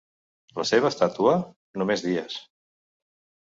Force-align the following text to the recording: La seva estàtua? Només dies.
La 0.59 0.65
seva 0.69 0.91
estàtua? 0.93 1.35
Només 1.83 2.07
dies. 2.09 2.41